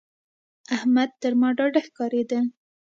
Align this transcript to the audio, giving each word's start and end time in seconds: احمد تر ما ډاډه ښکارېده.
احمد 0.75 1.09
تر 1.21 1.33
ما 1.39 1.49
ډاډه 1.57 1.81
ښکارېده. 1.87 2.39